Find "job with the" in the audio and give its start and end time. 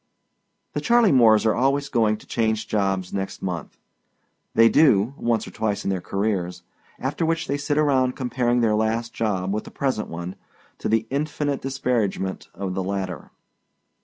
9.13-9.69